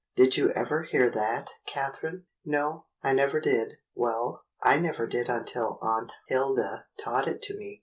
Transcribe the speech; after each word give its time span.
* 0.11 0.15
Did 0.15 0.35
you 0.35 0.49
ever 0.53 0.81
hear 0.81 1.11
that, 1.11 1.51
Catherine?" 1.67 2.25
"No, 2.43 2.87
I 3.03 3.13
never 3.13 3.39
did." 3.39 3.73
"Well, 3.93 4.45
I 4.63 4.79
never 4.79 5.05
did 5.05 5.29
until 5.29 5.77
Aunt 5.83 6.13
Hilda 6.27 6.87
taught 6.97 7.27
it 7.27 7.43
to 7.43 7.55
me. 7.59 7.79